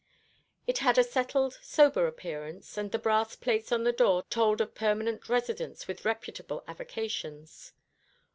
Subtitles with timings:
[0.65, 4.73] It had a settled sober appearance, and the brass plates upon the door told of
[4.73, 7.73] permanent residents with reputable avocations.